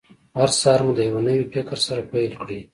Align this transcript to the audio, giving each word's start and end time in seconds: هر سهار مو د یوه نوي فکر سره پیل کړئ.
هر 0.37 0.49
سهار 0.59 0.79
مو 0.85 0.91
د 0.95 0.99
یوه 1.09 1.21
نوي 1.27 1.45
فکر 1.53 1.77
سره 1.87 2.01
پیل 2.11 2.31
کړئ. 2.41 2.61